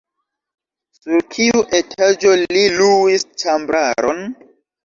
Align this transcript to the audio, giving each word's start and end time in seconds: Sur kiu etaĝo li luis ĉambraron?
Sur 0.99 1.19
kiu 1.35 1.61
etaĝo 1.81 2.33
li 2.57 2.65
luis 2.81 3.29
ĉambraron? 3.43 4.27